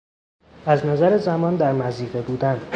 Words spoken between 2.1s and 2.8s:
بودن